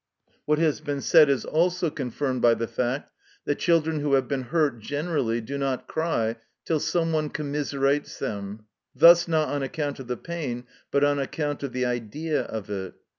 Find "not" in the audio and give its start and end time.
5.59-5.87, 9.27-9.49